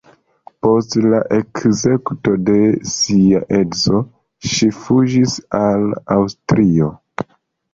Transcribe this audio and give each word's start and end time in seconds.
Post 0.65 0.95
la 1.09 1.17
ekzekuto 1.35 2.33
de 2.47 2.55
sia 2.93 3.43
edzo 3.59 4.01
ŝi 4.55 4.71
fuĝis 4.79 5.37
al 5.61 5.87
Aŭstrio. 6.17 6.91